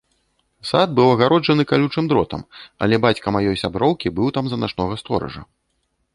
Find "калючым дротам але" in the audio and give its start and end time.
1.71-2.95